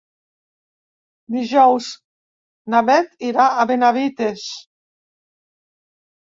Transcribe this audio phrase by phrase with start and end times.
[1.35, 1.91] Dijous
[2.75, 4.51] na Bet irà a Benavites.